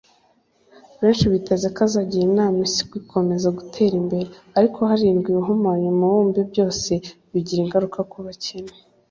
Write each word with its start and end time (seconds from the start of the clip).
Benshi 1.01 1.25
biteze 1.33 1.67
ko 1.75 1.79
azagira 1.87 2.23
inama 2.29 2.57
Isi 2.67 2.83
gukomeza 2.93 3.47
gutera 3.57 3.93
imbere 4.01 4.29
ariko 4.57 4.77
hirindwa 4.89 5.27
ibihumanya 5.31 5.87
umubumbe 5.93 6.39
byose 6.51 6.91
bigira 7.31 7.59
ingaruka 7.63 7.99
ku 8.11 8.17
bakene 8.25 8.71